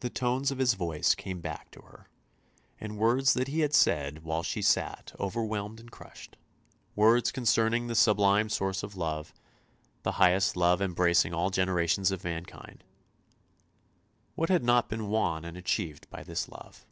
[0.00, 2.08] The tones of his voice came back to her,
[2.80, 6.38] and words that he had said while she sat over whelmed and crushed—
[6.96, 9.34] words concerning the sublime source of love,
[10.04, 12.82] the highest love embracing all generations of mankind.
[14.36, 16.86] What had not been won and achieved by this love?